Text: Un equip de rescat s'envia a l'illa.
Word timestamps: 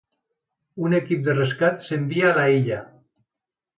Un 0.87 0.95
equip 0.99 1.21
de 1.29 1.35
rescat 1.39 1.85
s'envia 1.89 2.33
a 2.33 2.35
l'illa. 2.41 2.81